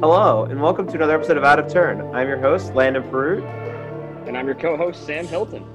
[0.00, 2.14] Hello, and welcome to another episode of Out of Turn.
[2.14, 3.42] I'm your host, Landon Perut.
[4.28, 5.66] And I'm your co host, Sam Hilton.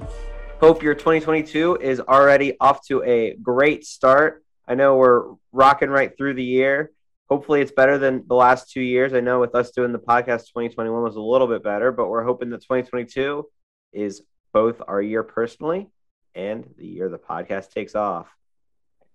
[0.60, 4.42] Hope your 2022 is already off to a great start.
[4.66, 6.90] I know we're rocking right through the year.
[7.28, 9.12] Hopefully, it's better than the last two years.
[9.12, 12.24] I know with us doing the podcast, 2021 was a little bit better, but we're
[12.24, 13.46] hoping that 2022
[13.92, 14.22] is
[14.54, 15.90] both our year personally
[16.34, 18.28] and the year the podcast takes off.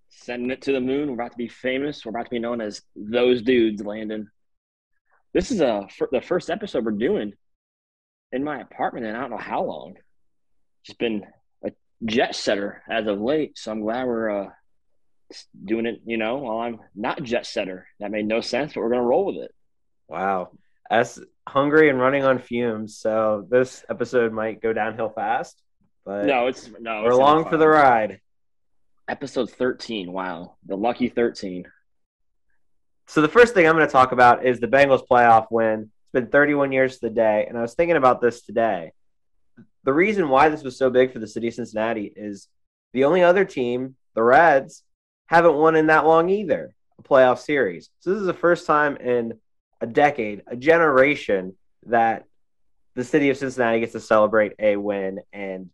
[0.10, 1.08] Sending it to the moon.
[1.08, 2.06] We're about to be famous.
[2.06, 4.30] We're about to be known as those dudes, Landon.
[5.34, 7.34] This is a the first episode we're doing
[8.32, 9.96] in my apartment and I don't know how long.
[10.86, 11.26] It's been
[11.64, 11.72] a
[12.06, 14.50] jet setter as of late, so I'm glad we're uh,
[15.64, 16.02] doing it.
[16.06, 17.88] You know, while I'm not jet setter.
[18.00, 19.54] That made no sense, but we're gonna roll with it.
[20.08, 20.50] Wow,
[20.90, 22.98] as hungry and running on fumes.
[22.98, 25.62] So this episode might go downhill fast,
[26.06, 27.04] but no, it's no.
[27.04, 28.22] We're it's along for the ride.
[29.08, 30.12] Episode 13.
[30.12, 31.66] Wow, the lucky 13.
[33.10, 35.80] So the first thing I'm going to talk about is the Bengals playoff win.
[35.80, 38.92] It's been 31 years to the day, and I was thinking about this today.
[39.84, 42.48] The reason why this was so big for the city of Cincinnati is
[42.94, 44.84] the only other team, the Reds,
[45.26, 47.90] haven't won in that long either, a playoff series.
[48.00, 49.40] So this is the first time in
[49.82, 51.56] a decade, a generation
[51.88, 52.26] that
[52.94, 55.22] the city of Cincinnati gets to celebrate a win.
[55.34, 55.72] And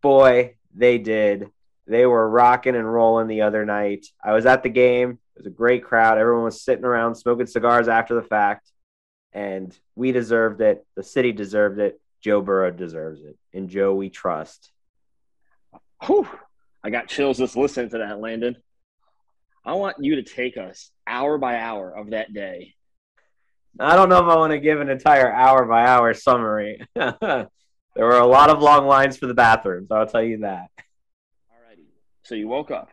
[0.00, 1.50] boy, they did.
[1.88, 4.06] They were rocking and rolling the other night.
[4.24, 5.18] I was at the game.
[5.38, 6.18] It was a great crowd.
[6.18, 8.72] Everyone was sitting around smoking cigars after the fact.
[9.32, 10.84] And we deserved it.
[10.96, 12.00] The city deserved it.
[12.20, 13.36] Joe Burrow deserves it.
[13.54, 14.72] And Joe, we trust.
[16.04, 16.28] Whew.
[16.82, 18.56] I got chills just listening to that, Landon.
[19.64, 22.74] I want you to take us hour by hour of that day.
[23.78, 26.84] I don't know if I want to give an entire hour by hour summary.
[26.96, 27.46] there
[27.94, 29.92] were a lot of long lines for the bathrooms.
[29.92, 30.68] I'll tell you that.
[31.48, 31.84] Alrighty.
[32.24, 32.90] So you woke up.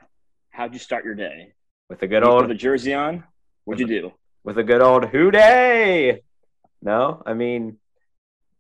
[0.51, 1.53] How'd you start your day?
[1.89, 3.23] With a good you old the jersey on.
[3.65, 4.11] What'd you do?
[4.45, 6.21] with a good old day.
[6.81, 7.77] No, I mean,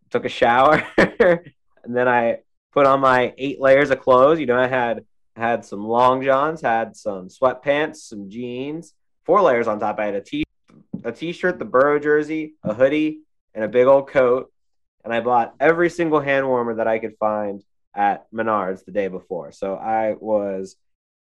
[0.09, 2.39] took a shower and then I
[2.73, 4.39] put on my eight layers of clothes.
[4.39, 5.05] You know, I had
[5.35, 8.93] had some long johns, had some sweatpants, some jeans,
[9.25, 9.99] four layers on top.
[9.99, 10.43] I had a t
[11.03, 13.19] a t-shirt, the Burrow jersey, a hoodie,
[13.53, 14.51] and a big old coat.
[15.03, 17.63] And I bought every single hand warmer that I could find
[17.93, 19.51] at Menards the day before.
[19.51, 20.77] So I was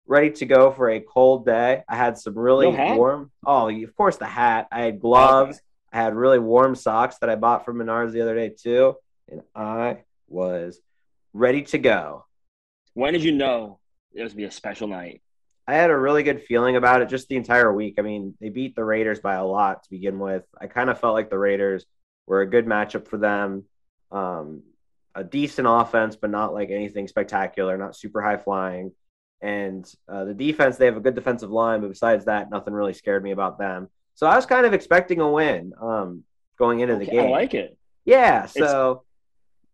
[0.07, 1.84] ready to go for a cold day.
[1.88, 3.31] I had some really warm.
[3.45, 4.68] Oh, of course, the hat.
[4.72, 5.62] I had gloves.
[5.91, 8.96] I had really warm socks that I bought from Menards the other day too,
[9.29, 10.79] and I was
[11.34, 12.25] ready to go.
[12.94, 13.79] When did you know
[14.13, 15.22] it was be a special night?
[15.67, 17.96] I had a really good feeling about it just the entire week.
[18.00, 20.44] I mean, they beat the Raiders by a lot to begin with.
[20.59, 21.85] I kind of felt like the Raiders
[22.25, 23.66] were a good matchup for them.
[24.12, 24.63] Um,
[25.13, 28.91] a decent offense, but not like anything spectacular, not super high flying.
[29.41, 32.93] And uh, the defense, they have a good defensive line, but besides that, nothing really
[32.93, 33.89] scared me about them.
[34.15, 36.23] So I was kind of expecting a win um,
[36.57, 37.27] going into the game.
[37.27, 37.77] I like it.
[38.05, 38.45] yeah.
[38.45, 39.03] So.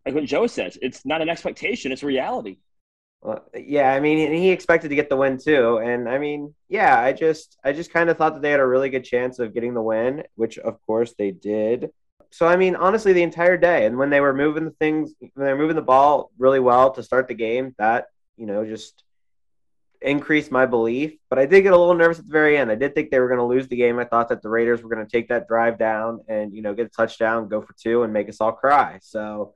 [0.05, 2.57] Like what Joe says, it's not an expectation; it's reality.
[3.23, 6.99] Well, yeah, I mean, he expected to get the win too, and I mean, yeah,
[6.99, 9.53] I just, I just kind of thought that they had a really good chance of
[9.53, 11.91] getting the win, which of course they did.
[12.31, 15.45] So I mean, honestly, the entire day, and when they were moving the things, when
[15.45, 19.03] they were moving the ball really well to start the game, that you know just
[20.03, 21.13] increased my belief.
[21.29, 22.71] But I did get a little nervous at the very end.
[22.71, 23.99] I did think they were going to lose the game.
[23.99, 26.73] I thought that the Raiders were going to take that drive down and you know
[26.73, 28.99] get a touchdown, go for two, and make us all cry.
[29.01, 29.55] So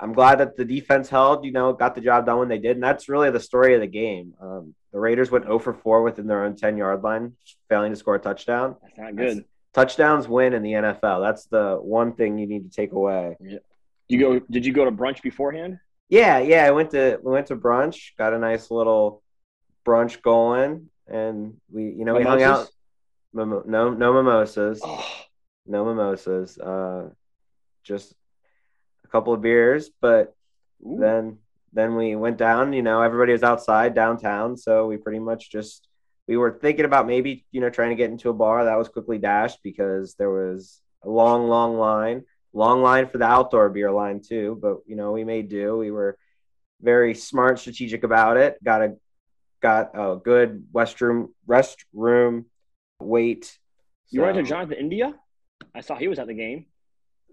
[0.00, 2.76] I'm glad that the defense held, you know, got the job done when they did.
[2.76, 4.34] And that's really the story of the game.
[4.40, 7.34] Um, the Raiders went 0 for 4 within their own 10 yard line,
[7.68, 8.76] failing to score a touchdown.
[8.82, 9.44] That's not That's- good.
[9.74, 11.20] Touchdowns win in the NFL.
[11.22, 13.36] That's the one thing you need to take away.
[14.08, 14.40] You go?
[14.50, 15.78] Did you go to brunch beforehand?
[16.08, 16.64] Yeah, yeah.
[16.64, 19.22] I went to we went to brunch, got a nice little
[19.88, 22.68] brunch going, and we you know we hung out.
[23.34, 25.06] Mimo- no, no mimosas, Oh,
[25.66, 26.58] no mimosas.
[26.58, 27.10] Uh,
[27.84, 28.14] just
[29.04, 30.34] a couple of beers, but
[30.84, 30.98] ooh.
[30.98, 31.38] then
[31.72, 35.86] then we went down you know everybody was outside downtown so we pretty much just
[36.26, 38.88] we were thinking about maybe you know trying to get into a bar that was
[38.88, 43.90] quickly dashed because there was a long long line long line for the outdoor beer
[43.90, 46.16] line too but you know we made do we were
[46.80, 48.96] very smart strategic about it got a
[49.60, 52.44] got a good restroom restroom
[53.00, 53.58] wait
[54.10, 55.14] you ran So- into Jonathan India?
[55.74, 56.66] I saw he was at the game.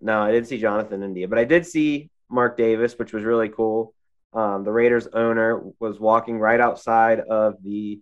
[0.01, 3.49] no, I didn't see Jonathan India, but I did see Mark Davis, which was really
[3.49, 3.93] cool.
[4.33, 7.99] Um, the Raiders owner was walking right outside of the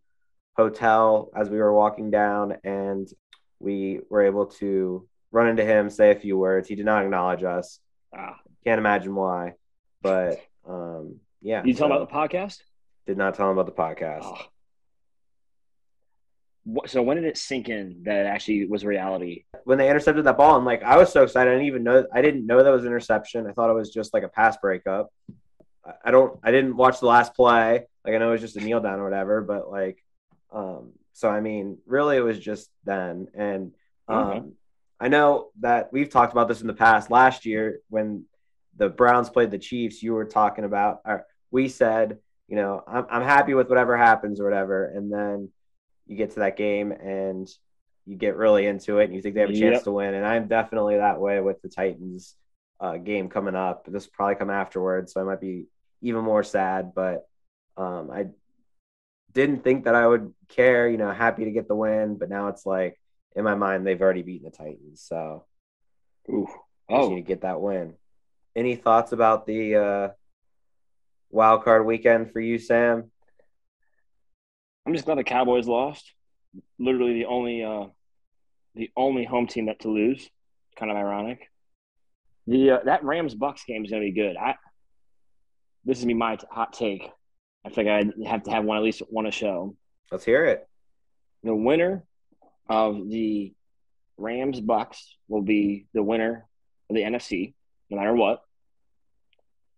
[0.57, 3.07] hotel as we were walking down, and
[3.59, 6.67] we were able to run into him, say a few words.
[6.67, 7.79] He did not acknowledge us.
[8.17, 9.53] Ah, Can't imagine why,
[10.01, 11.63] but um, yeah.
[11.63, 12.59] you so about the podcast?
[13.05, 14.23] Did not tell him about the podcast.
[14.23, 14.37] Oh,
[16.85, 19.43] so when did it sink in that it actually was reality?
[19.65, 22.05] When they intercepted that ball, and like I was so excited, I didn't even know
[22.13, 23.47] I didn't know that was an interception.
[23.47, 25.11] I thought it was just like a pass breakup.
[26.03, 27.85] I don't I didn't watch the last play.
[28.05, 30.03] Like I know it was just a kneel down or whatever, but like
[30.53, 33.27] um so I mean really it was just then.
[33.33, 33.71] And
[34.07, 34.41] um Okay.
[35.01, 37.11] I know that we've talked about this in the past.
[37.11, 38.23] Last year when
[38.77, 43.05] the Browns played the Chiefs, you were talking about or we said, you know, I'm
[43.09, 44.85] I'm happy with whatever happens or whatever.
[44.85, 45.49] And then
[46.07, 47.47] you get to that game and
[48.05, 49.83] you get really into it and you think they have a chance Yep.
[49.83, 50.13] to win.
[50.13, 52.35] And I'm definitely that way with the Titans
[52.79, 53.85] uh, game coming up.
[53.87, 55.65] This will probably come afterwards, so I might be
[56.01, 56.93] even more sad.
[56.93, 57.25] But
[57.77, 58.27] um, I
[59.33, 60.87] didn't think that I would care.
[60.89, 62.99] You know, happy to get the win, but now it's like
[63.35, 65.45] in my mind they've already beaten the Titans, so
[66.29, 66.47] Ooh.
[66.89, 67.95] I just Oh, need to get that win.
[68.55, 70.09] Any thoughts about the uh,
[71.33, 73.11] wild card weekend for you, Sam?
[74.85, 76.13] I'm just glad the Cowboys lost.
[76.77, 77.85] Literally the only uh,
[78.75, 80.29] the only home team that to lose.
[80.77, 81.49] Kind of ironic.
[82.47, 84.37] The uh, that Rams Bucks game is going to be good.
[84.37, 84.55] I
[85.85, 87.09] this is be my t- hot take.
[87.65, 89.75] I think I have to have one at least one a show.
[90.11, 90.67] Let's hear it.
[91.43, 92.03] The winner
[92.69, 93.53] of the
[94.17, 96.45] Rams Bucks will be the winner
[96.89, 97.53] of the NFC,
[97.89, 98.41] no matter what.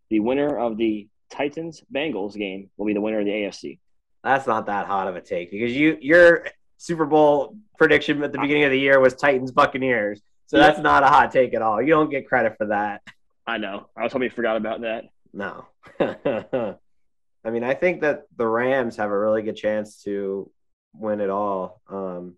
[0.10, 3.80] The winner of the Titans Bengals game will be the winner of the AFC.
[4.24, 8.40] That's not that hot of a take because you your Super Bowl prediction at the
[8.40, 10.22] beginning of the year was Titans Buccaneers.
[10.48, 11.82] So that's not a hot take at all.
[11.82, 13.02] You don't get credit for that.
[13.48, 13.88] I know.
[13.98, 15.06] I was hoping you forgot about that.
[15.34, 15.66] No.
[16.00, 20.50] I mean, I think that the Rams have a really good chance to
[20.94, 21.82] win it all.
[21.90, 22.36] Um,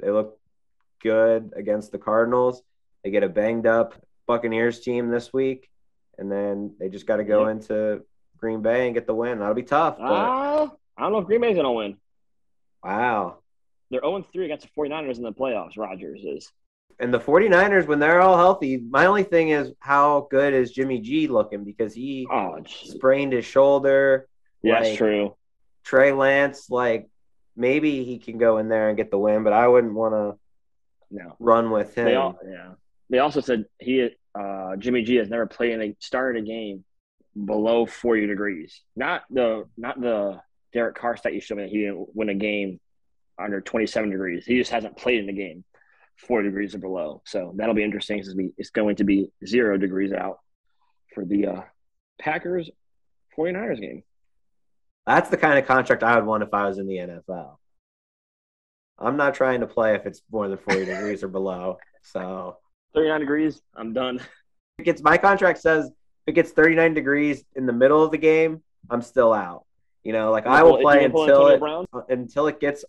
[0.00, 0.38] they look
[1.02, 2.62] good against the Cardinals.
[3.02, 3.94] They get a banged up
[4.26, 5.68] Buccaneers team this week,
[6.18, 7.50] and then they just got to go Yeah.
[7.52, 8.02] into
[8.38, 9.38] Green Bay and get the win.
[9.38, 9.96] That'll be tough.
[9.98, 11.96] But Ah, I don't know if Green Bay's going to win.
[12.82, 13.38] wow.
[13.90, 16.50] They're 0 3 against the 49ers in the playoffs, Rodgers is.
[16.98, 20.98] And the 49ers, when they're all healthy, my only thing is how good is Jimmy
[21.00, 24.26] G looking because he Oh, sprained his shoulder.
[24.62, 25.36] yeah, like, that's true.
[25.84, 27.08] Trey Lance, like
[27.54, 30.38] maybe he can go in there and get the win, but I wouldn't want to
[31.10, 31.36] No.
[31.38, 32.06] run with him.
[32.06, 32.72] They all, yeah.
[33.08, 36.84] They also said he, uh, Jimmy G, has never played in a started a game
[37.44, 38.80] below 40 degrees.
[38.94, 40.40] Not the, not the
[40.72, 42.80] Derek Carr stat you showed me that he didn't win a game
[43.38, 44.46] under 27 degrees.
[44.46, 45.64] He just hasn't played in the game
[46.26, 47.22] 40 degrees or below.
[47.26, 48.18] So that'll be interesting.
[48.18, 50.38] It's, it's going to be zero degrees out
[51.14, 51.60] for the uh,
[52.18, 52.70] Packers
[53.36, 54.02] 49ers game.
[55.06, 57.56] That's the kind of contract I would want if I was in the NFL.
[58.98, 61.78] I'm not trying to play if it's more than 40 degrees or below.
[62.02, 62.56] So
[62.94, 64.16] 39 degrees, I'm done.
[64.16, 64.26] if
[64.78, 65.90] it gets my contract says
[66.26, 69.64] it gets 39 degrees in the middle of the game, I'm still out.
[70.02, 72.84] You know, like I will play until it Brown, uh, until it gets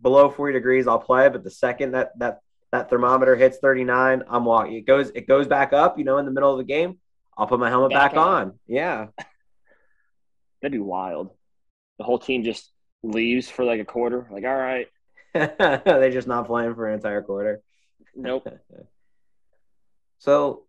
[0.00, 1.28] below 40 degrees, I'll play.
[1.28, 2.40] But the second that that
[2.70, 4.74] that thermometer hits 39, I'm walking.
[4.74, 5.98] It goes it goes back up.
[5.98, 6.98] You know, in the middle of the game,
[7.36, 8.28] I'll put my helmet back, Back on.
[8.28, 8.58] on.
[8.68, 9.06] Yeah,
[10.62, 11.30] that'd be wild.
[11.98, 12.70] The whole team just
[13.02, 14.28] leaves for like a quarter.
[14.30, 14.86] Like, all right,
[15.34, 17.62] they're just not playing for an entire quarter.
[18.14, 18.46] nope.
[20.18, 20.64] So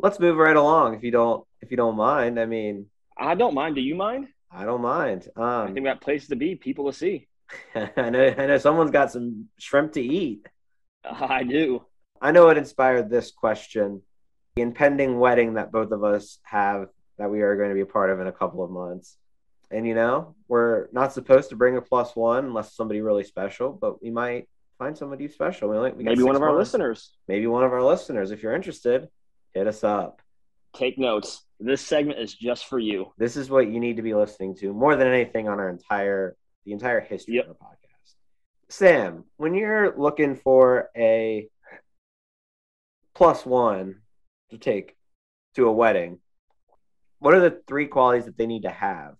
[0.00, 2.38] let's move right along if you don't if you don't mind.
[2.38, 3.74] I mean, I don't mind.
[3.74, 4.28] Do you mind?
[4.50, 5.28] I don't mind.
[5.36, 7.26] Um, I think we got places to be, people to see.
[7.74, 10.46] I know I know someone's got some shrimp to eat.
[11.04, 11.84] I do.
[12.20, 14.02] I know it inspired this question.
[14.56, 16.88] The impending wedding that both of us have
[17.18, 19.16] that we are going to be a part of in a couple of months.
[19.70, 23.72] And you know, we're not supposed to bring a plus one unless somebody really special,
[23.72, 24.48] but we might
[24.78, 25.68] find somebody special.
[25.68, 27.12] We like we Maybe one of our listeners.
[27.26, 28.30] Maybe one of our listeners.
[28.30, 29.08] If you're interested,
[29.52, 30.22] hit us up.
[30.74, 31.44] Take notes.
[31.60, 33.12] This segment is just for you.
[33.18, 36.36] This is what you need to be listening to more than anything on our entire
[36.64, 37.48] the entire history Yep.
[37.48, 38.14] of our podcast.
[38.68, 41.48] Sam, when you're looking for a
[43.14, 44.02] plus one
[44.50, 44.96] to take
[45.54, 46.20] to a wedding,
[47.20, 49.14] what are the three qualities that they need to have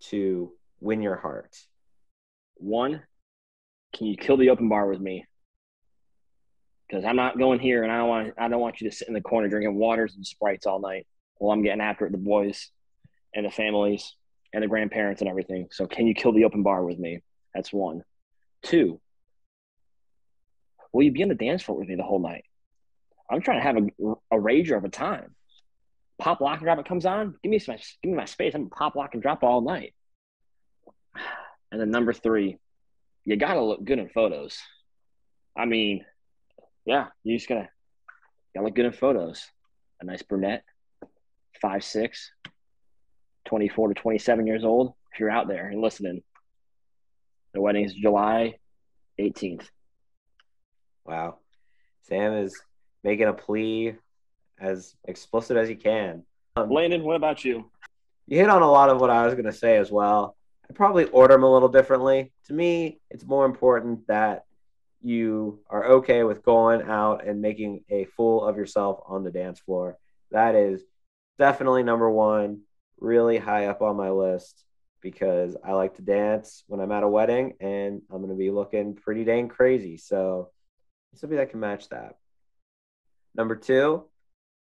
[0.00, 1.56] to win your heart?
[2.56, 3.02] One,
[3.94, 5.26] can you kill the open bar with me?
[6.88, 9.08] Because I'm not going here, and I don't want I don't want you to sit
[9.08, 11.06] in the corner drinking waters and sprites all night
[11.40, 12.70] while I'm getting after it, the boys
[13.34, 14.14] and the families
[14.52, 15.68] and the grandparents and everything.
[15.72, 17.22] So, can you kill the open bar with me?
[17.54, 18.04] That's one.
[18.62, 19.00] Two,
[20.92, 22.44] will you be on the dance floor with me the whole night?
[23.30, 25.34] I'm trying to have a, a rager of a time.
[26.18, 27.36] Pop lock and drop it comes on.
[27.42, 28.54] Give me some, give me my space.
[28.54, 29.94] I'm gonna pop lock and drop all night.
[31.72, 32.58] And then number three,
[33.24, 34.58] you gotta look good in photos.
[35.56, 36.04] I mean,
[36.84, 37.68] yeah, you just gotta
[38.54, 39.46] gotta look good in photos.
[40.00, 40.64] A nice brunette,
[41.60, 42.30] five six,
[43.46, 44.94] 24 to 27 years old.
[45.12, 46.22] If you're out there and listening,
[47.52, 48.54] the wedding is July
[49.18, 49.64] 18th.
[51.04, 51.38] Wow.
[52.02, 52.60] Sam is
[53.02, 53.94] making a plea
[54.60, 56.24] as explicit as he can.
[56.56, 57.70] Um, Landon, what about you?
[58.26, 60.36] You hit on a lot of what I was going to say as well.
[60.68, 62.32] I probably order them a little differently.
[62.46, 64.44] To me, it's more important that
[65.02, 69.58] you are okay with going out and making a fool of yourself on the dance
[69.58, 69.98] floor.
[70.30, 70.82] That is
[71.40, 72.60] definitely number one,
[72.98, 74.62] really high up on my list
[75.00, 78.50] because I like to dance when I'm at a wedding and I'm going to be
[78.50, 79.96] looking pretty dang crazy.
[79.96, 80.50] So,
[81.14, 82.16] somebody that can match that.
[83.34, 84.04] Number two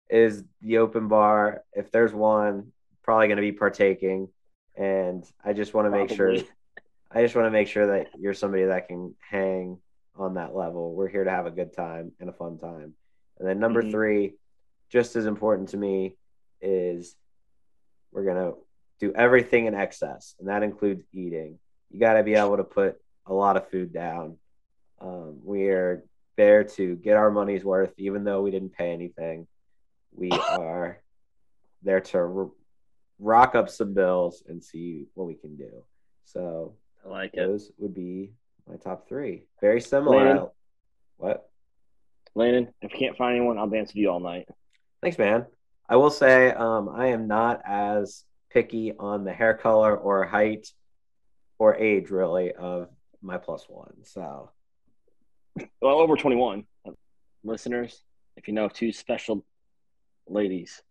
[0.09, 1.63] is the open bar.
[1.71, 2.71] If there's one,
[3.03, 4.29] probably going to be partaking.
[4.75, 6.35] And I just want to make sure,
[7.11, 9.77] I just want to make sure that you're somebody that can hang
[10.17, 10.95] on that level.
[10.95, 12.93] We're here to have a good time and a fun time.
[13.37, 13.91] And then number mm-hmm.
[13.91, 14.33] three,
[14.89, 16.17] just as important to me,
[16.65, 17.15] is
[18.11, 18.57] we're going to
[18.99, 21.59] do everything in excess, and that includes eating.
[21.91, 24.37] You got to be able to put a lot of food down.
[24.99, 26.03] Um, we are
[26.37, 29.47] there to get our money's worth, even though we didn't pay anything.
[30.13, 31.01] We are
[31.83, 32.51] there to r-
[33.19, 35.83] rock up some bills and see what we can do.
[36.25, 37.75] So I like those it.
[37.77, 38.31] would be
[38.67, 39.43] my top three.
[39.61, 40.25] Very similar.
[40.25, 40.47] Landon,
[41.17, 41.49] what?
[42.33, 44.47] Landon, if you can't find anyone, I'll dance with you all night.
[45.01, 45.45] Thanks, man.
[45.87, 50.67] I will say um, I am not as picky on the hair color or height
[51.59, 52.89] or age, really, of
[53.21, 53.93] my plus one.
[54.03, 54.51] So,
[55.81, 56.65] well, over 21.
[57.43, 58.01] Listeners,
[58.35, 59.45] if you know of two special
[60.27, 60.81] ladies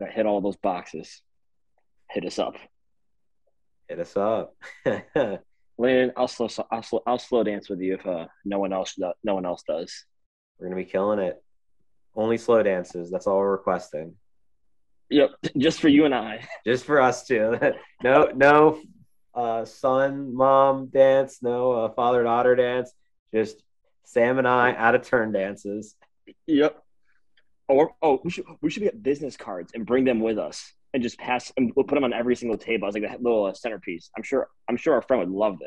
[0.00, 1.22] that hit all those boxes,
[2.10, 2.56] hit us up.
[3.88, 4.56] Hit us up.
[5.78, 8.98] Landon, I'll slow, I'll slow, I'll slow dance with you if uh, no one else,
[8.98, 10.04] no one else does.
[10.58, 11.42] We're gonna be killing it.
[12.14, 13.10] Only slow dances.
[13.10, 14.16] That's all we're requesting.
[15.10, 16.46] Yep, just for you and I.
[16.64, 17.58] Just for us two.
[18.02, 18.80] no, no,
[19.34, 21.42] uh, son, mom dance.
[21.42, 22.92] No uh, father daughter dance.
[23.34, 23.62] Just
[24.04, 25.96] Sam and I out of turn dances.
[26.46, 26.82] Yep.
[27.68, 31.02] Or oh, we should we should get business cards and bring them with us and
[31.02, 33.54] just pass and we'll put them on every single table as like a little uh,
[33.54, 34.10] centerpiece.
[34.16, 35.58] I'm sure I'm sure our friend would love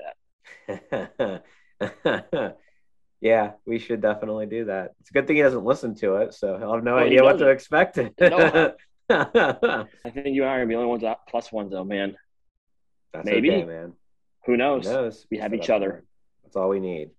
[0.67, 1.43] that.
[3.21, 4.91] yeah, we should definitely do that.
[4.99, 7.23] It's a good thing he doesn't listen to it, so he'll have no well, idea
[7.23, 7.97] what to expect.
[8.19, 8.73] no,
[9.09, 12.15] I think you and I are the only ones that plus ones though, man.
[13.13, 13.93] That's Maybe, okay, man.
[14.45, 14.85] Who knows?
[14.85, 15.25] Who knows?
[15.29, 16.03] We have each other.
[16.43, 17.11] That's all we need.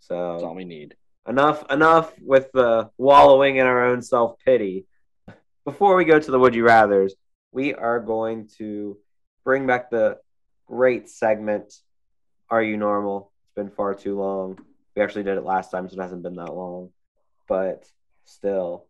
[0.00, 0.94] So that's all we need.
[1.26, 4.86] Enough, enough with the wallowing in our own self pity.
[5.64, 7.14] Before we go to the would you rather's,
[7.52, 8.98] we are going to
[9.44, 10.18] bring back the
[10.66, 11.72] great segment
[12.50, 13.32] Are You Normal?
[13.44, 14.58] It's been far too long.
[14.94, 16.90] We actually did it last time, so it hasn't been that long.
[17.48, 17.86] But
[18.26, 18.86] still.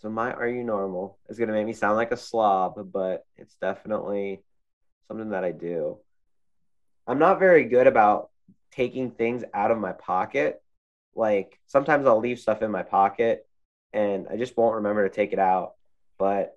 [0.00, 3.26] So my Are You Normal is going to make me sound like a slob, but
[3.36, 4.42] it's definitely
[5.08, 5.98] something that I do.
[7.06, 8.30] I'm not very good about
[8.70, 10.62] taking things out of my pocket.
[11.16, 13.46] Like sometimes I'll leave stuff in my pocket
[13.92, 15.72] and I just won't remember to take it out.
[16.16, 16.56] But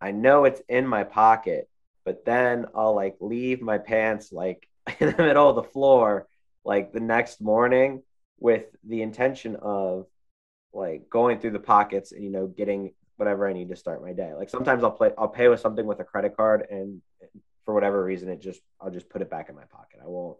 [0.00, 1.70] I know it's in my pocket,
[2.04, 4.68] but then I'll like leave my pants like
[5.00, 6.28] in the middle of the floor
[6.64, 8.02] like the next morning
[8.38, 10.06] with the intention of
[10.74, 14.12] like going through the pockets and you know getting whatever I need to start my
[14.12, 14.32] day.
[14.34, 17.00] Like sometimes I'll play I'll pay with something with a credit card and
[17.64, 20.00] for whatever reason it just I'll just put it back in my pocket.
[20.02, 20.38] I won't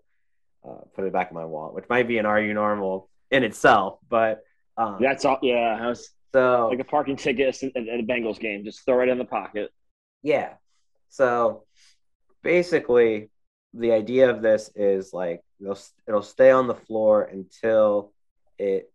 [0.66, 3.44] uh, put it back in my wallet, which might be an are you normal in
[3.44, 4.42] itself, but
[4.76, 5.38] um, that's all.
[5.42, 9.08] Yeah, I was so like a parking ticket at a Bengals game, just throw it
[9.08, 9.70] in the pocket.
[10.22, 10.54] Yeah.
[11.10, 11.64] So
[12.42, 13.30] basically,
[13.72, 18.12] the idea of this is like it'll it'll stay on the floor until
[18.58, 18.90] it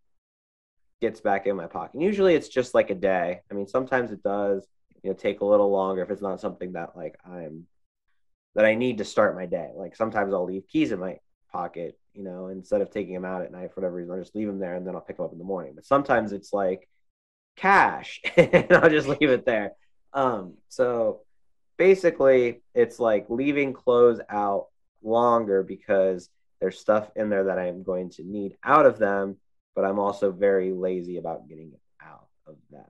[1.02, 2.02] gets back in my pocket.
[2.02, 3.42] Usually, it's just like a day.
[3.50, 4.68] I mean, sometimes it does
[5.04, 7.66] you know take a little longer if it's not something that like I'm
[8.56, 9.72] that I need to start my day.
[9.76, 11.18] Like sometimes I'll leave keys in my
[11.52, 14.36] pocket, you know, instead of taking them out at night for whatever reason, I'll just
[14.36, 15.74] leave them there and then I'll pick them up in the morning.
[15.76, 16.88] But sometimes it's like
[17.56, 19.74] cash and I'll just leave it there.
[20.14, 21.22] Um, so
[21.78, 24.68] basically, it's like leaving clothes out
[25.04, 26.30] longer because
[26.60, 29.38] there's stuff in there that I'm going to need out of them,
[29.76, 32.86] but I'm also very lazy about getting it out of them.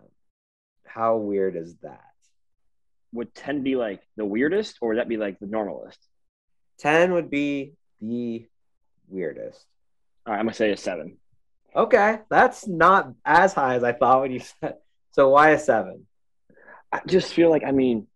[0.85, 2.03] How weird is that?
[3.13, 5.97] Would 10 be like the weirdest or would that be like the normalist?
[6.79, 8.47] 10 would be the
[9.07, 9.65] weirdest.
[10.25, 11.17] All right, I'm going to say a seven.
[11.75, 14.75] Okay, that's not as high as I thought when you said.
[15.11, 16.05] So why a seven?
[16.91, 18.07] I just feel like I mean,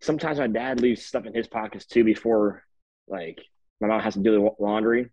[0.00, 2.64] sometimes my dad leaves stuff in his pockets too before,
[3.08, 3.38] like
[3.80, 5.10] my mom has to do the laundry,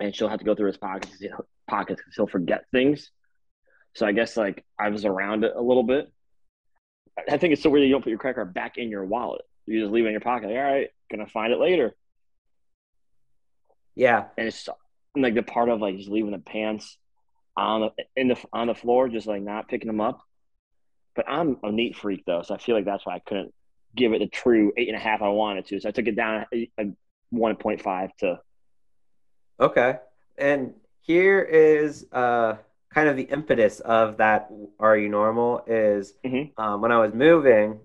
[0.00, 1.22] and she'll have to go through his pockets
[1.68, 3.10] pockets because he'll forget things.
[3.94, 6.10] So I guess like I was around it a little bit.
[7.28, 9.42] I think it's so weird you don't put your credit card back in your wallet.
[9.66, 10.48] You just leave it in your pocket.
[10.48, 11.94] Like, All right, gonna find it later.
[13.94, 14.68] Yeah, and it's
[15.16, 16.96] like the part of like just leaving the pants
[17.56, 20.20] on the in the on the floor, just like not picking them up.
[21.14, 23.52] But I'm a neat freak though, so I feel like that's why I couldn't
[23.94, 25.80] give it the true eight and a half I wanted to.
[25.80, 26.84] So I took it down a, a
[27.30, 28.40] one point five to.
[29.60, 29.98] Okay,
[30.38, 32.56] and here is uh
[32.94, 34.50] kind of the impetus of that.
[34.78, 35.62] Are you normal?
[35.66, 36.52] Is Mhm.
[36.56, 37.80] um, when I was moving,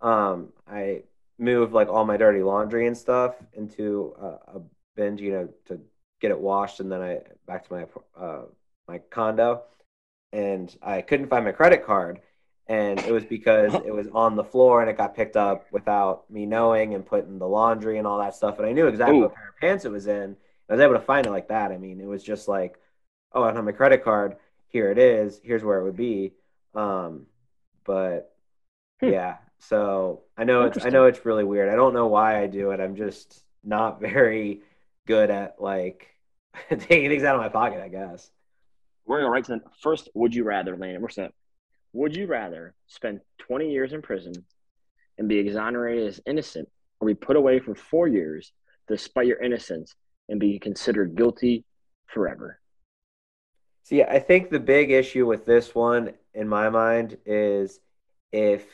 [0.00, 1.02] um, I
[1.38, 4.26] moved like all my dirty laundry and stuff into a,
[4.58, 4.62] a
[4.96, 5.80] bin, you know, to
[6.20, 7.86] get it washed, and then I back to my
[8.16, 8.42] uh,
[8.88, 9.62] my condo,
[10.32, 12.20] and I couldn't find my credit card,
[12.66, 16.30] and it was because it was on the floor and it got picked up without
[16.30, 19.18] me knowing and put in the laundry and all that stuff, and I knew exactly
[19.18, 19.22] Ooh.
[19.22, 20.36] what pair of pants it was in.
[20.70, 21.72] I was able to find it like that.
[21.72, 22.78] I mean, it was just like,
[23.32, 24.36] oh, I don't have my credit card.
[24.68, 25.40] Here it is.
[25.42, 26.32] Here's where it would be.
[26.74, 27.26] Um,
[27.84, 28.32] but
[29.00, 29.08] Hmm.
[29.08, 31.70] yeah, so I know it's I know it's really weird.
[31.70, 32.80] I don't know why I do it.
[32.80, 34.62] I'm just not very
[35.06, 36.08] good at like
[36.68, 38.30] taking things out of my pocket, I guess.
[39.06, 40.08] We're gonna write to the first.
[40.14, 41.02] Would you rather, Landon?
[41.02, 41.32] We're set.
[41.94, 44.44] Would you rather spend 20 years in prison
[45.18, 46.68] and be exonerated as innocent,
[47.00, 48.52] or be put away for four years
[48.86, 49.94] despite your innocence
[50.30, 51.64] and be considered guilty
[52.06, 52.58] forever?
[53.82, 57.80] See, I think the big issue with this one in my mind is
[58.32, 58.64] if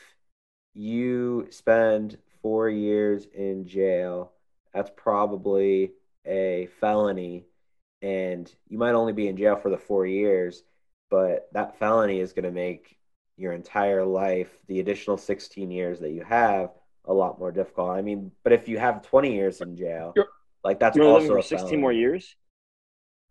[0.73, 4.31] you spend four years in jail,
[4.73, 5.91] that's probably
[6.25, 7.45] a felony,
[8.01, 10.63] and you might only be in jail for the four years,
[11.09, 12.97] but that felony is going to make
[13.37, 16.71] your entire life, the additional 16 years that you have,
[17.05, 17.89] a lot more difficult.
[17.89, 20.27] I mean, but if you have 20 years in jail, You're-
[20.67, 21.77] like that's You're also for 16 felony.
[21.77, 22.35] more years.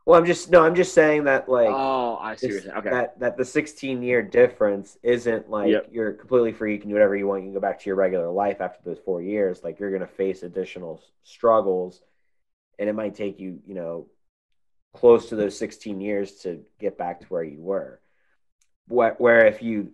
[0.06, 2.90] Well, I'm just no, I'm just saying that like oh, I see this- Okay.
[2.90, 5.88] that that the 16 year difference isn't like Yep.
[5.92, 6.72] you're completely free.
[6.74, 7.42] You can do whatever you want.
[7.42, 9.62] You can go back to your regular life after those four years.
[9.64, 12.02] Like you're gonna face additional struggles,
[12.78, 14.06] and it might take you, you know,
[14.94, 18.00] close to those 16 years to get back to where you were.
[18.88, 19.92] Where, where if you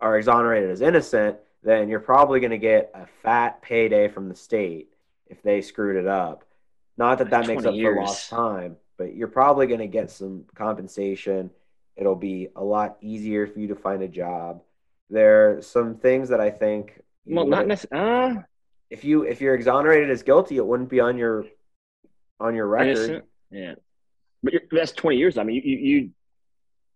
[0.00, 4.34] are exonerated as innocent, then you're probably going to get a fat payday from the
[4.34, 4.88] state
[5.26, 6.44] if they screwed it up.
[6.98, 10.10] Not that that makes 20 up for lost time, but you're probably going to get
[10.10, 11.50] some compensation.
[11.96, 14.62] It'll be a lot easier for you to find a job.
[15.08, 17.00] There are some things that I think.
[17.24, 18.38] well, not necessarily.
[18.38, 18.42] Uh,
[18.90, 21.44] if you if you're exonerated as guilty, it wouldn't be on your
[22.40, 22.88] on your record.
[22.88, 23.24] innocent.
[23.50, 23.74] Yeah.
[24.42, 25.38] But you're, that's 20 years.
[25.38, 26.10] I mean, you, you, you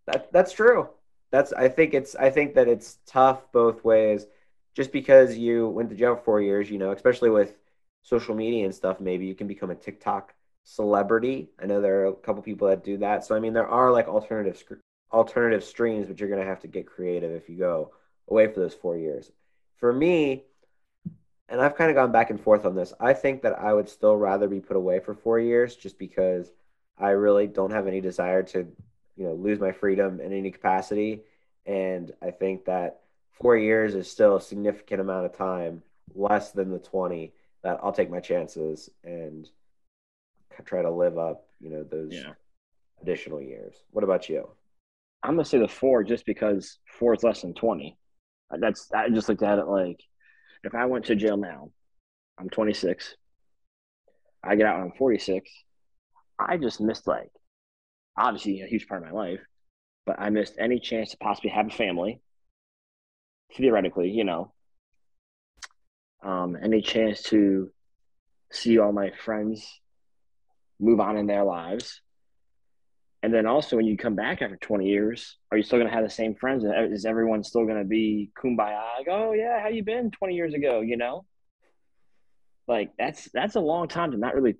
[0.07, 0.89] That that's true.
[1.31, 4.25] That's I think it's I think that it's tough both ways.
[4.75, 7.55] Just because you went to jail for four years, you know, especially with
[8.03, 11.49] social media and stuff, maybe you can become a TikTok celebrity.
[11.61, 13.25] I know there are a couple people that do that.
[13.25, 14.79] So I mean, there are like alternative sc-
[15.11, 17.91] alternative streams, but you're gonna have to get creative if you go
[18.27, 19.31] away for those four years.
[19.77, 20.43] For me,
[21.49, 22.93] and I've kind of gone back and forth on this.
[22.99, 26.51] I think that I would still rather be put away for four years, just because
[26.97, 28.67] I really don't have any desire to
[29.15, 31.21] you know lose my freedom in any capacity
[31.65, 35.81] and i think that four years is still a significant amount of time
[36.15, 37.31] less than the 20
[37.63, 39.49] that i'll take my chances and
[40.65, 42.33] try to live up you know those Yeah.
[43.01, 44.47] additional years what about you
[45.25, 47.97] I'm gonna say the four just because four is less than twenty.
[48.51, 50.01] Uh, That's I just looked at it like
[50.65, 51.71] if I went to jail now,
[52.37, 53.15] I'm 26.
[54.43, 55.49] I get out when I'm 46.
[56.37, 57.31] I just missed like
[58.17, 59.39] obviously a huge part of my life,
[60.05, 62.19] but I missed any chance to possibly have a family.
[63.55, 64.51] Theoretically, you know,
[66.23, 67.71] um, any chance to
[68.51, 69.79] see all my friends
[70.79, 72.01] move on in their lives.
[73.21, 75.95] And then also, when you come back after 20 years, are you still going to
[75.95, 76.65] have the same friends?
[76.65, 78.81] Is everyone still going to be kumbaya?
[78.97, 81.25] Like, oh, yeah, how you been 20 years ago, you know?
[82.67, 84.55] Like, that's that's a long time to not really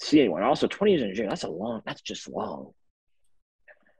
[0.00, 0.42] see anyone.
[0.42, 2.72] Also, 20 years in jail, that's a long, that's just long.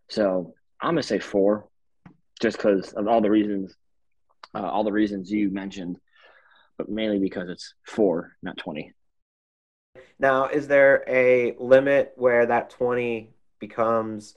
[0.09, 1.69] So I'm to say four,
[2.41, 3.75] just because of all the reasons,
[4.55, 5.99] uh, all the reasons you mentioned,
[6.79, 8.93] but mainly because it's four, not 20.
[10.19, 14.37] now is there a limit where that 20 becomes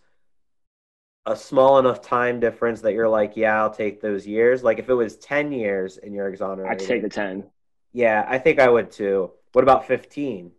[1.26, 4.90] a small enough time difference that you're like yeah i'll take those years like if
[4.90, 7.44] it was 10 years and you're exonerated I'd take the 10.
[7.92, 10.52] yeah i think i would too what about 15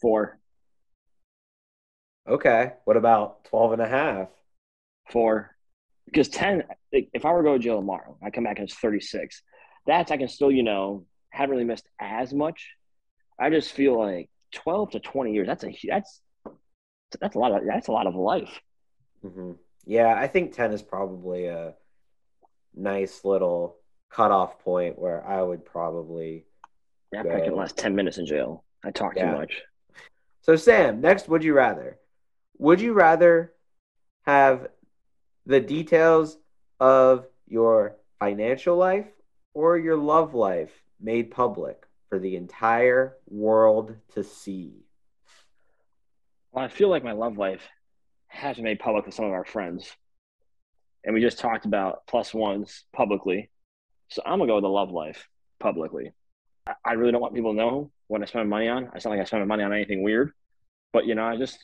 [0.00, 0.38] Four.
[2.26, 2.72] Okay.
[2.84, 4.28] What about 12 and a half?
[5.10, 5.56] four
[6.06, 8.78] because 10 if i were to go to jail tomorrow i come back and it's
[8.78, 9.42] 36
[9.86, 12.70] that's i can still you know haven't really missed as much.
[13.38, 16.20] I just feel like 12 to 20 years that's a that's
[17.20, 18.60] that's a lot of that's a lot of life.
[19.22, 19.52] Hmm
[19.86, 21.74] Yeah, I think 10 is probably a
[22.74, 23.76] nice little
[24.10, 26.46] cutoff point where I would probably
[27.12, 28.64] yeah, I can last 10 minutes in jail.
[28.84, 29.32] I talk Yeah.
[29.32, 29.62] too much.
[30.42, 31.98] So, Sam, next, would you rather?
[32.58, 33.52] Would you rather
[34.26, 34.68] have
[35.46, 36.38] the details
[36.78, 39.06] of your financial life
[39.54, 44.84] or your love life made public for the entire world to see?
[46.52, 47.62] Well, I feel like my love life
[48.28, 49.90] has been made public with some of our friends.
[51.04, 53.50] And we just talked about plus ones publicly.
[54.08, 56.12] So I'm going to go with the love life publicly.
[56.84, 58.90] I, really don't want people to know what I spend money on.
[58.92, 60.32] I sound like I spend my money on anything weird.
[60.92, 61.58] But, you know, I just,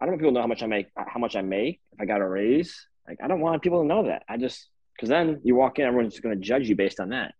[0.00, 2.00] I don't want people to know how much I make, how much I make, if
[2.00, 2.86] I got a raise.
[3.08, 4.22] Like, I don't want people to know that.
[4.28, 7.34] I just, because then you walk in, everyone's going to judge you based on that.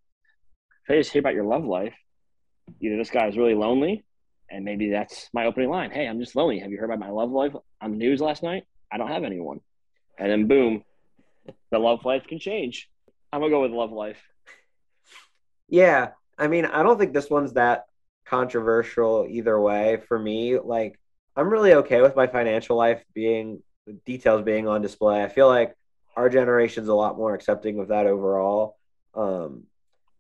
[0.83, 1.95] If they just hear about your love life,
[2.81, 4.05] either this guy is really lonely
[4.51, 5.91] and maybe that's my opening line.
[5.91, 6.59] Hey, I'm just lonely.
[6.59, 8.65] Have you heard about my love life on the news last night?
[8.93, 9.61] I don't have anyone.
[10.19, 10.85] And then boom,
[11.71, 12.91] the love life can change.
[13.33, 14.21] I'm gonna go with love life.
[15.69, 17.87] Yeah, I mean, I don't think this one's that
[18.27, 20.59] controversial either way for me.
[20.59, 20.99] Like,
[21.35, 23.63] I'm really okay with my financial life being
[24.05, 25.23] details being on display.
[25.23, 25.75] I feel like
[26.17, 28.77] our generation's a lot more accepting of that overall.
[29.15, 29.65] Um,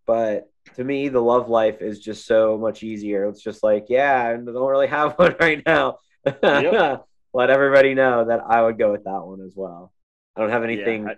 [0.07, 3.27] but to me, the love life is just so much easier.
[3.27, 5.99] It's just like, yeah, I don't really have one right now.
[6.25, 7.07] Yep.
[7.35, 9.93] Let everybody know that I would go with that one as well.
[10.37, 11.17] I don't have anything yeah, I...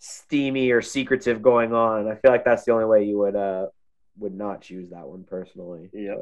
[0.00, 2.08] steamy or secretive going on.
[2.08, 3.66] I feel like that's the only way you would uh
[4.18, 5.88] would not choose that one personally.
[5.92, 6.16] Yeah.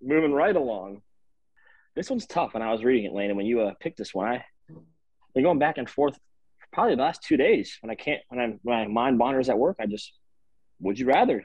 [0.00, 1.02] Moving right along.
[1.96, 2.54] This one's tough.
[2.54, 3.30] When I was reading it, Lane.
[3.30, 4.44] And when you uh, picked this one, I
[5.34, 6.18] been going back and forth
[6.72, 7.78] probably the last two days.
[7.80, 10.12] When I can't, when I'm when my mind wanders at work, I just
[10.80, 11.44] would you rather?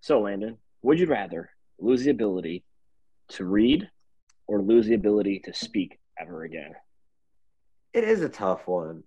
[0.00, 2.64] So, Landon, would you rather lose the ability
[3.30, 3.88] to read
[4.46, 6.72] or lose the ability to speak ever again?
[7.92, 9.02] It is a tough one.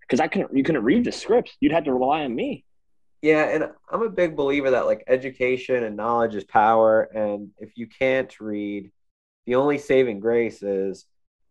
[0.00, 1.56] Because I couldn't, you couldn't read the scripts.
[1.60, 2.64] You'd have to rely on me.
[3.22, 7.76] Yeah, and I'm a big believer that like education and knowledge is power, and if
[7.76, 8.92] you can't read,
[9.46, 11.06] the only saving grace is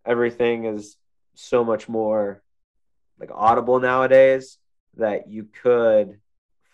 [0.06, 0.96] everything is
[1.36, 2.42] so much more
[3.20, 4.58] like audible nowadays
[4.98, 6.20] that you could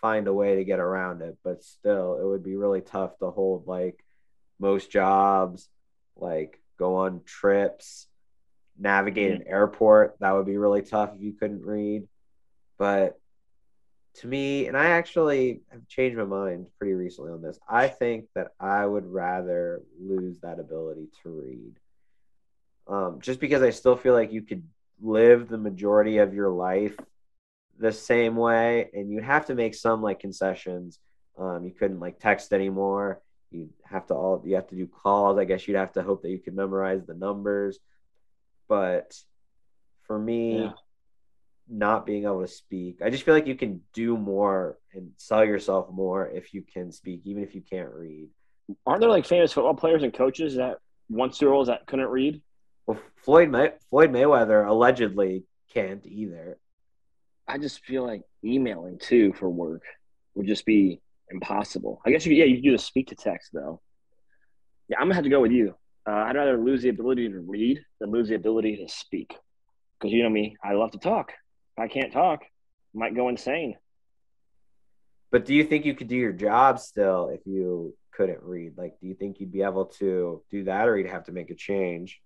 [0.00, 3.30] find a way to get around it, but still, it would be really tough to
[3.30, 4.04] hold like
[4.58, 5.68] most jobs,
[6.16, 8.06] like go on trips,
[8.78, 9.52] navigate an mm-hmm.
[9.52, 10.16] airport.
[10.20, 12.08] That would be really tough if you couldn't read.
[12.78, 13.18] But
[14.16, 17.58] to me, and I actually have changed my mind pretty recently on this.
[17.68, 21.74] I think that I would rather lose that ability to read.
[22.86, 24.64] Um, just because I still feel like you could
[25.00, 26.96] live the majority of your life
[27.78, 30.98] the same way, and you'd have to make some like concessions.
[31.38, 33.20] Um, you couldn't like text anymore.
[33.50, 35.38] You have to all you have to do calls.
[35.38, 37.78] I guess you'd have to hope that you could memorize the numbers.
[38.68, 39.14] But
[40.02, 40.72] for me, yeah.
[41.68, 45.44] not being able to speak, I just feel like you can do more and sell
[45.44, 48.28] yourself more if you can speak, even if you can't read.
[48.86, 52.40] Aren't there like famous football players and coaches that once girls that couldn't read?
[52.86, 56.58] Well, Floyd May- Floyd Mayweather allegedly can't either.
[57.46, 59.82] I just feel like emailing too for work
[60.34, 62.00] would just be impossible.
[62.04, 63.80] I guess you yeah, you could do the speak to text though.
[64.88, 65.74] Yeah, I'm gonna have to go with you.
[66.06, 69.34] Uh, I'd rather lose the ability to read than lose the ability to speak.
[69.98, 71.32] Because you know me, I love to talk.
[71.76, 73.76] If I can't talk, I might go insane.
[75.30, 78.76] But do you think you could do your job still if you couldn't read?
[78.76, 81.50] Like, do you think you'd be able to do that, or you'd have to make
[81.50, 82.20] a change?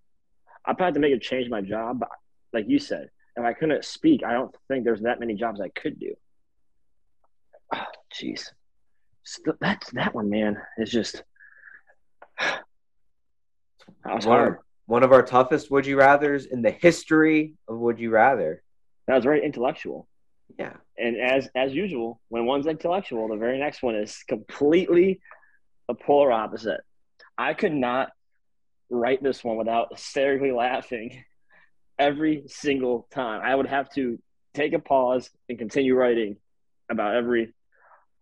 [0.67, 2.01] I'd probably have to make a change my job.
[2.01, 2.09] But
[2.53, 5.69] like you said, if I couldn't speak, I don't think there's that many jobs I
[5.69, 6.15] could do.
[7.75, 8.49] Oh, jeez.
[9.25, 10.57] So that's that one, man.
[10.79, 11.23] It's just
[12.41, 12.63] that
[14.05, 14.59] was one, hard.
[14.87, 18.63] One of our toughest would you rather's in the history of would you rather.
[19.07, 20.09] That was very intellectual.
[20.59, 20.75] Yeah.
[20.97, 25.21] And as as usual, when one's intellectual, the very next one is completely
[25.89, 26.81] a polar opposite.
[27.37, 28.11] I could not
[28.91, 31.25] write this one without hysterically laughing
[31.99, 33.41] every single time.
[33.43, 34.19] I would have to
[34.55, 36.37] take a pause and continue writing
[36.91, 37.53] about every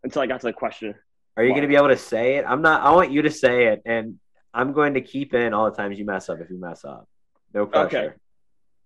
[0.02, 0.94] until I got to the question.
[1.36, 2.44] Are you going to be able to say it?
[2.46, 2.82] I'm not.
[2.82, 4.18] I want you to say it, and
[4.52, 6.40] I'm going to keep in all the times you mess up.
[6.40, 7.08] If you mess up,
[7.52, 8.16] no pressure.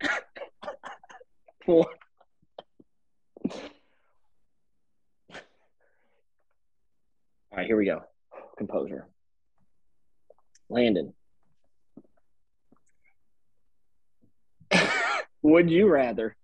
[0.02, 0.14] Okay.
[1.68, 1.86] all
[7.54, 8.02] right, here we go.
[8.56, 9.06] Composure.
[10.70, 11.12] Landon,
[15.42, 16.36] Would you rather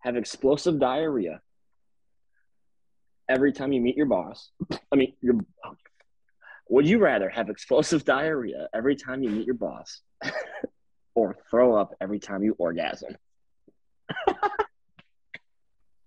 [0.00, 1.40] have explosive diarrhea
[3.28, 4.50] every time you meet your boss?
[4.92, 5.40] I mean, your
[6.68, 10.00] would you rather have explosive diarrhea every time you meet your boss
[11.14, 13.16] or throw up every time you orgasm?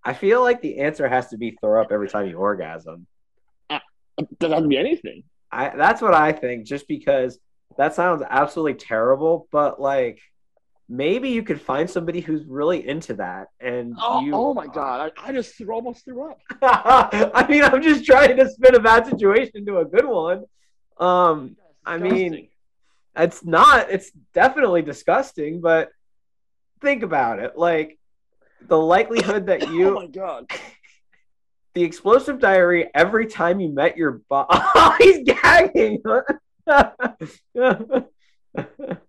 [0.05, 3.07] I feel like the answer has to be throw up every time you orgasm.
[3.69, 3.79] Uh,
[4.39, 5.23] doesn't have to be anything.
[5.51, 6.65] I that's what I think.
[6.65, 7.39] Just because
[7.77, 10.19] that sounds absolutely terrible, but like
[10.93, 15.11] maybe you could find somebody who's really into that and Oh, you oh my god!
[15.17, 16.39] I, I just threw, almost threw up.
[16.61, 20.43] I mean, I'm just trying to spin a bad situation into a good one.
[20.99, 22.47] Um, I mean,
[23.15, 23.89] it's not.
[23.89, 25.89] It's definitely disgusting, but
[26.79, 27.57] think about it.
[27.57, 27.97] Like
[28.61, 30.51] the likelihood that oh you, my god!
[31.73, 34.47] the explosive diarrhea every time you met your boss.
[34.75, 36.03] Oh, he's gagging.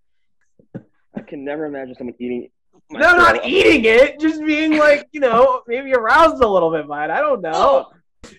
[1.24, 2.48] no, can never imagine someone eating.
[2.90, 3.46] my not up.
[3.46, 4.20] eating it.
[4.20, 7.10] Just being like, you know, maybe aroused a little bit by it.
[7.10, 7.86] I don't know.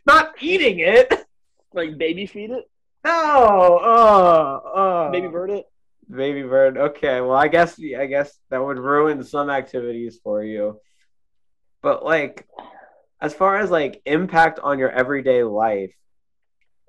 [0.05, 1.13] Not eating it.
[1.73, 2.65] like baby feed it,
[3.03, 3.79] No.
[3.83, 4.61] Oh.
[4.75, 5.11] Oh.
[5.11, 5.65] baby bird it.
[6.09, 6.77] Baby bird.
[6.77, 7.21] Okay.
[7.21, 10.79] Well, I guess I guess that would ruin some activities for you.
[11.81, 12.47] But like
[13.21, 15.93] as far as like impact on your everyday life,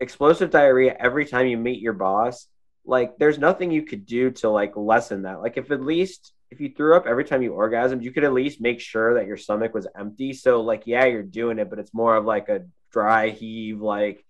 [0.00, 2.48] explosive diarrhea every time you meet your boss,
[2.86, 5.42] like there's nothing you could do to like lessen that.
[5.42, 8.32] Like if at least if you threw up every time you orgasmed, you could at
[8.32, 10.32] least make sure that your stomach was empty.
[10.32, 14.24] So like yeah, you're doing it, but it's more of like a dry heave like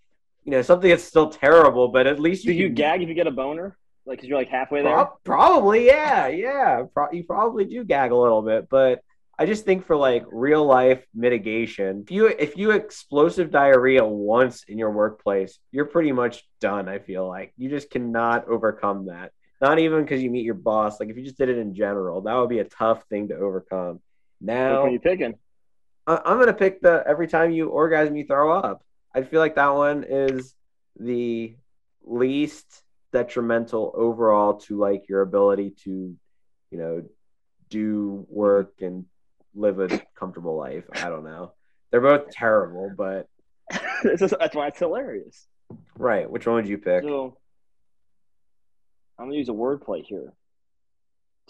[0.47, 3.27] you know, something that's still terrible, but at least Do you gag if you get
[3.27, 3.77] a boner?
[4.07, 4.93] Like, cause you're like halfway there.
[4.93, 6.85] Prob- probably, yeah, yeah.
[6.95, 9.03] Pro- you probably do gag a little bit, but
[9.39, 14.65] I just think for like real life mitigation, if you if you explosive diarrhea once
[14.65, 16.89] in your workplace, you're pretty much done.
[16.89, 19.33] I feel like you just cannot overcome that.
[19.61, 21.01] Not even because you meet your boss.
[21.01, 23.37] Like if you just did it in general, that would be a tough thing to
[23.37, 24.01] overcome.
[24.41, 25.35] Now one you picking?
[26.07, 28.83] I- I'm gonna pick the every time you orgasm, you throw up.
[29.15, 30.55] I feel like that one is
[30.99, 31.57] the
[32.05, 36.17] least detrimental overall to like your ability to,
[36.71, 37.03] you know,
[37.69, 39.05] do work and
[39.57, 40.85] live a comfortable life.
[40.93, 41.53] I don't know.
[41.91, 43.27] They're both terrible, but
[44.05, 45.47] is- that's why it's hilarious.
[45.99, 46.31] right.
[46.31, 47.03] Which one would you pick?
[47.05, 47.39] So
[49.19, 50.33] I'm gonna use a wordplay here.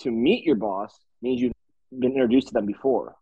[0.01, 1.53] To meet your boss means you've
[1.91, 3.17] been introduced to them before.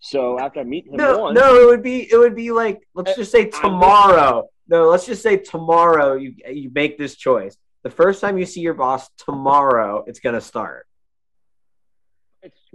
[0.00, 2.80] So after I meet him No, once, no, it would be it would be like
[2.94, 4.48] let's just say tomorrow.
[4.68, 7.56] No, let's just say tomorrow you you make this choice.
[7.82, 10.86] The first time you see your boss tomorrow, it's gonna start.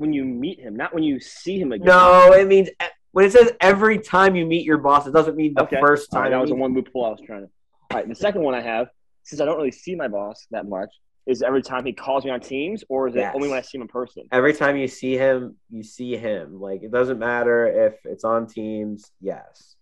[0.02, 1.86] When you meet him, not when you see him again.
[1.88, 2.70] No, it means
[3.14, 5.80] when it says every time you meet your boss, it doesn't mean the Okay.
[5.80, 6.32] first All right, time.
[6.34, 7.50] that was the one loophole I was trying to.
[7.92, 8.88] All right, the second one I have,
[9.24, 10.90] since I don't really see my boss that much,
[11.28, 13.78] is every time he calls me on Teams, or is it only when I see
[13.78, 14.24] him in person?
[14.32, 16.60] every time you see him, you see him.
[16.60, 19.12] Like it doesn't matter if it's on Teams.
[19.22, 19.76] Yes,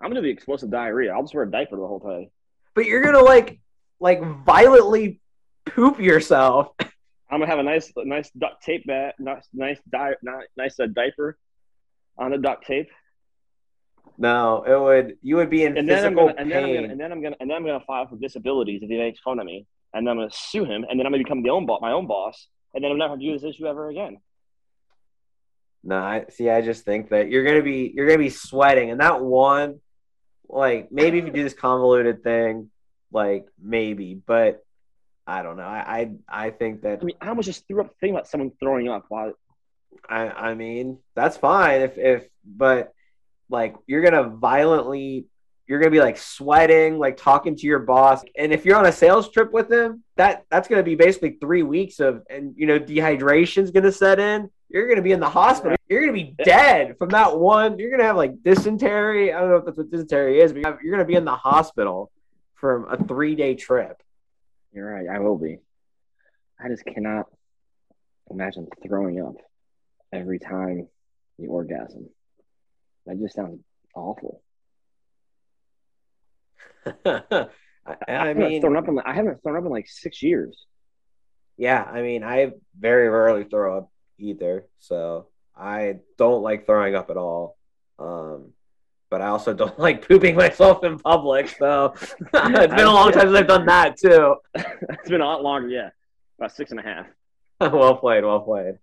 [0.00, 1.12] I'm gonna the explosive diarrhea.
[1.12, 2.28] I'll just wear a diaper the whole time.
[2.74, 3.60] but you're gonna like
[3.98, 5.20] like violently
[5.66, 6.68] poop yourself.
[7.30, 10.14] I'm gonna have a nice, nice duct tape bat, nice, nice, di-
[10.56, 11.38] nice uh, diaper
[12.16, 12.88] on the duct tape,
[14.16, 15.16] No, it would.
[15.22, 16.74] You would be in and then I'm physical gonna, and then I'm pain.
[16.80, 19.20] gonna, and then I'm gonna, and then I'm gonna file for disabilities if he makes
[19.20, 21.50] fun of me, and then I'm gonna sue him, and then I'm gonna become the
[21.50, 24.18] own boss, my own boss, and then I'm never gonna do this issue ever again.
[25.84, 26.50] No, I see.
[26.50, 29.80] I just think that you're gonna be you're gonna be sweating, and that one,
[30.48, 32.70] like maybe if you do this convoluted thing,
[33.12, 34.64] like maybe, but
[35.28, 35.64] I don't know.
[35.64, 38.50] I I, I think that I mean, I almost just threw up thinking about someone
[38.58, 39.34] throwing up while
[40.08, 42.94] I I mean that's fine if if but
[43.50, 45.26] like you're gonna violently
[45.66, 48.92] you're gonna be like sweating, like talking to your boss, and if you're on a
[48.92, 52.80] sales trip with him, that that's gonna be basically three weeks of and you know
[52.80, 54.50] dehydration's gonna set in.
[54.70, 55.76] You're gonna be in the hospital.
[55.90, 57.78] You're gonna be dead from that one.
[57.78, 59.34] You're gonna have like dysentery.
[59.34, 61.36] I don't know if that's what dysentery is, but you're you're gonna be in the
[61.36, 62.10] hospital
[62.54, 64.02] from a three day trip.
[64.72, 65.06] You're right.
[65.08, 65.58] I will be.
[66.60, 67.26] I just cannot
[68.30, 69.36] imagine throwing up
[70.12, 70.88] every time
[71.38, 72.08] you orgasm.
[73.06, 73.60] That just sounds
[73.94, 74.42] awful.
[77.04, 78.98] I, I haven't mean, thrown up in.
[78.98, 80.66] I haven't thrown up in like six years.
[81.56, 87.10] Yeah, I mean, I very rarely throw up either, so I don't like throwing up
[87.10, 87.56] at all.
[87.98, 88.52] Um,
[89.10, 91.48] but I also don't like pooping myself in public.
[91.48, 94.36] So it's been a long time since I've done that too.
[94.54, 95.68] it's been a lot longer.
[95.68, 95.90] Yeah,
[96.38, 97.06] about six and a half.
[97.60, 98.78] well played, well played.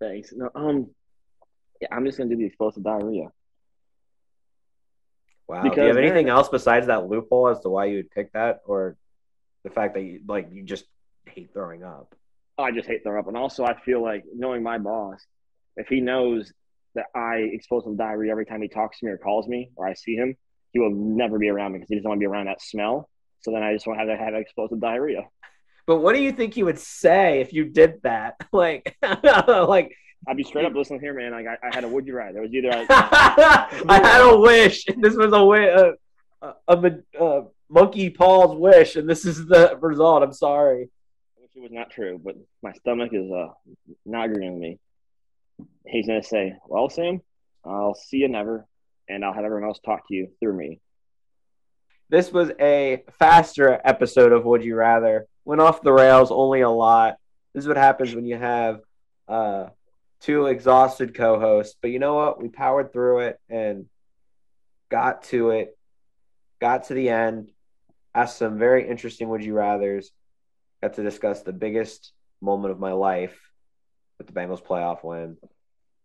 [0.00, 0.32] Thanks.
[0.34, 0.88] No, um,
[1.80, 3.28] yeah, I'm just gonna do the explosive diarrhea.
[5.46, 5.62] wow.
[5.62, 8.60] Do you have anything else besides that loophole as to why you would pick that,
[8.66, 8.96] or
[9.64, 10.84] the fact that you like you just
[11.26, 12.14] hate throwing up?
[12.56, 15.24] I just hate throwing up, and also I feel like knowing my boss,
[15.76, 16.52] if he knows
[16.98, 19.94] that I explosive diarrhea every time he talks to me or calls me or I
[19.94, 20.36] see him,
[20.72, 23.08] he will never be around me because he doesn't want to be around that smell.
[23.40, 25.22] So then I just want to have to have explosive diarrhea.
[25.86, 28.36] But what do you think he would say if you did that?
[28.52, 29.94] Like, like
[30.26, 31.32] I'd be straight up listening here, man.
[31.32, 32.38] Like I, I had a would you rather.
[32.38, 34.84] It was either I, I had a wish.
[34.98, 35.70] This was a wish.
[36.42, 40.22] Uh, a, a, a monkey Paul's wish, and this is the result.
[40.22, 40.88] I'm sorry.
[41.36, 43.48] I wish it was not true, but my stomach is uh,
[44.04, 44.78] not agreeing with me.
[45.86, 47.22] He's gonna say, "Well, Sam,
[47.64, 48.66] I'll see you never,
[49.08, 50.80] and I'll have everyone else talk to you through me."
[52.10, 55.26] This was a faster episode of Would You Rather.
[55.44, 57.16] Went off the rails only a lot.
[57.54, 58.80] This is what happens when you have
[59.28, 59.66] uh,
[60.20, 61.76] two exhausted co-hosts.
[61.80, 62.40] But you know what?
[62.40, 63.86] We powered through it and
[64.90, 65.76] got to it.
[66.60, 67.50] Got to the end.
[68.14, 70.10] Asked some very interesting Would You Rather's.
[70.82, 73.47] Got to discuss the biggest moment of my life
[74.18, 75.36] with the Bengals playoff win.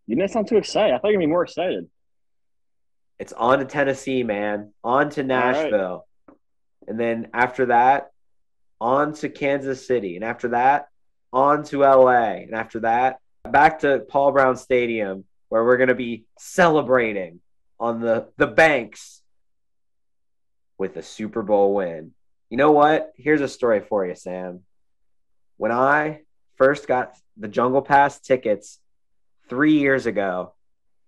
[0.06, 0.94] You didn't sound too excited.
[0.94, 1.88] I thought you'd be more excited.
[3.18, 4.72] It's on to Tennessee, man.
[4.82, 6.06] On to Nashville.
[6.28, 6.36] Right.
[6.88, 8.10] And then after that,
[8.80, 10.16] on to Kansas City.
[10.16, 10.88] And after that,
[11.32, 12.42] on to LA.
[12.42, 17.40] And after that, back to Paul Brown Stadium, where we're going to be celebrating
[17.80, 19.22] on the, the banks
[20.76, 22.12] with a Super Bowl win.
[22.50, 23.12] You know what?
[23.16, 24.60] Here's a story for you, Sam.
[25.56, 26.20] When I
[26.56, 28.78] first got the Jungle Pass tickets
[29.48, 30.54] three years ago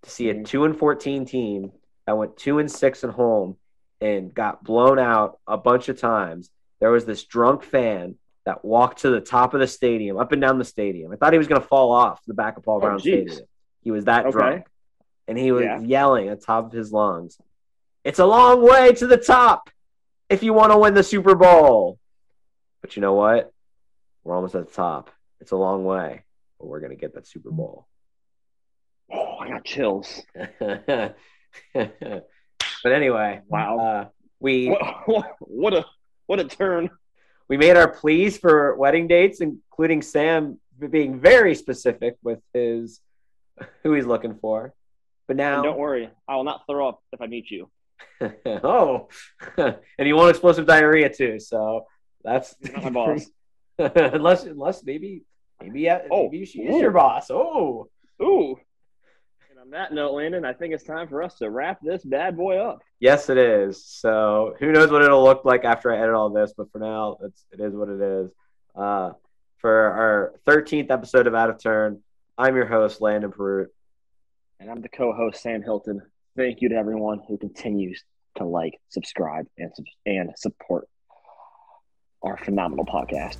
[0.03, 0.43] to see a mm-hmm.
[0.43, 1.71] 2 and 14 team
[2.05, 3.57] that went two and six at home
[3.99, 6.49] and got blown out a bunch of times.
[6.79, 10.41] There was this drunk fan that walked to the top of the stadium, up and
[10.41, 11.11] down the stadium.
[11.11, 13.39] I thought he was going to fall off the back of Paul Brown oh, Stadium.
[13.83, 14.31] He was that okay.
[14.31, 14.67] drunk,
[15.27, 15.79] and he was yeah.
[15.81, 17.37] yelling at top of his lungs,
[18.03, 19.69] "It's a long way to the top
[20.29, 21.99] if you want to win the Super Bowl."
[22.81, 23.51] But you know what?
[24.23, 25.09] We're almost at the top.
[25.39, 26.23] It's a long way,
[26.59, 27.87] but we're going to get that Super Bowl.
[29.11, 30.21] Oh, I got chills.
[30.65, 31.15] but
[32.85, 33.79] anyway, wow.
[33.79, 34.05] Uh,
[34.39, 34.67] we
[35.05, 35.85] what, what a
[36.25, 36.89] what a turn.
[37.47, 42.99] We made our pleas for wedding dates, including Sam being very specific with his
[43.83, 44.73] who he's looking for.
[45.27, 47.69] But now, and don't worry, I will not throw up if I meet you.
[48.45, 49.07] oh,
[49.57, 51.39] and you want explosive diarrhea too.
[51.39, 51.85] So
[52.23, 53.25] that's not my boss.
[53.95, 55.23] unless, unless maybe,
[55.61, 57.29] maybe, oh, maybe she is your boss.
[57.29, 57.89] Oh,
[58.21, 58.59] ooh
[59.49, 62.35] And on that note, Landon, I think it's time for us to wrap this bad
[62.35, 62.79] boy up.
[62.99, 63.85] Yes, it is.
[63.85, 67.17] So who knows what it'll look like after I edit all this, but for now,
[67.21, 68.31] it's it is what it is.
[68.75, 69.11] Uh,
[69.57, 72.01] for our 13th episode of Out of Turn,
[72.37, 73.67] I'm your host, Landon Perut.
[74.59, 76.01] And I'm the co-host, Sam Hilton.
[76.35, 78.03] Thank you to everyone who continues
[78.37, 79.71] to like, subscribe, and
[80.05, 80.87] and support
[82.23, 83.37] our phenomenal podcast.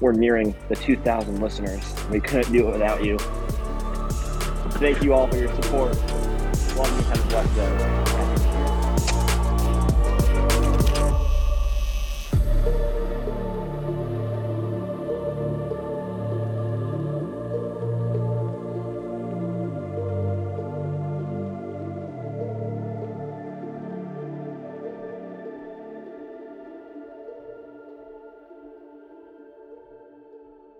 [0.00, 1.94] We're nearing the 2,000 listeners.
[2.10, 3.18] We couldn't do it without you.
[4.78, 5.96] Thank you all for your support.
[6.76, 7.04] Love you.
[7.06, 8.05] Have a blessed day.